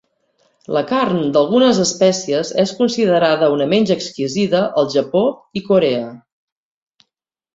La 0.75 0.81
carn 0.91 1.19
d'algunes 1.35 1.81
espècies 1.83 2.53
és 2.63 2.73
considerada 2.79 3.51
una 3.57 3.67
menja 3.75 3.97
exquisida 3.99 4.63
al 4.83 4.89
Japó 4.97 5.23
i 5.61 5.67
Corea. 5.69 6.09